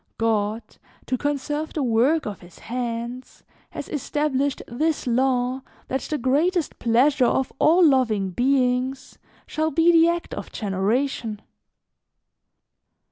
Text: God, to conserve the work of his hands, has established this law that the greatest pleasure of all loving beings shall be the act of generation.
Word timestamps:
God, 0.17 0.63
to 1.05 1.15
conserve 1.15 1.73
the 1.73 1.83
work 1.83 2.25
of 2.25 2.39
his 2.39 2.57
hands, 2.57 3.43
has 3.69 3.87
established 3.87 4.63
this 4.67 5.05
law 5.05 5.61
that 5.89 6.01
the 6.01 6.17
greatest 6.17 6.79
pleasure 6.79 7.23
of 7.27 7.53
all 7.59 7.85
loving 7.85 8.31
beings 8.31 9.19
shall 9.45 9.69
be 9.69 9.91
the 9.91 10.09
act 10.09 10.33
of 10.33 10.51
generation. 10.51 11.39